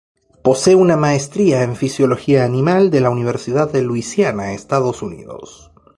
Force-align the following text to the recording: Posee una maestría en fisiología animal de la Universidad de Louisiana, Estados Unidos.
Posee 0.41 0.73
una 0.73 0.97
maestría 0.97 1.61
en 1.61 1.75
fisiología 1.75 2.43
animal 2.43 2.89
de 2.89 3.01
la 3.01 3.11
Universidad 3.11 3.71
de 3.71 3.83
Louisiana, 3.83 4.51
Estados 4.53 5.03
Unidos. 5.03 5.69